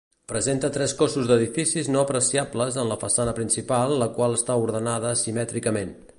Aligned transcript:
Presenta 0.31 0.69
tres 0.77 0.93
cossos 1.01 1.29
d'edificis 1.31 1.91
no 1.97 2.01
apreciables 2.05 2.81
en 2.85 2.91
la 2.93 2.99
façana 3.05 3.37
principal 3.41 3.95
la 4.05 4.09
qual 4.19 4.39
està 4.41 4.61
ordenada 4.65 5.17
simètricament. 5.25 5.97